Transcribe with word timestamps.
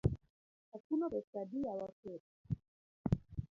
Akuno 0.75 1.05
pesa 1.13 1.37
adi 1.41 1.57
yawa 1.65 1.87
koro? 1.99 2.25